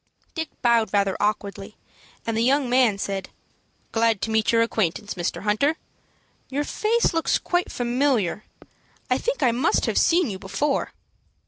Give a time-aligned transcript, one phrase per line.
[0.33, 1.77] Dick bowed rather awkwardly,
[2.25, 3.29] and the young man said,
[3.91, 5.43] "Glad to make your acquaintance, Mr.
[5.43, 5.77] Hunter.
[6.49, 8.43] Your face looks quite familiar.
[9.11, 10.91] I think I must have seen you before."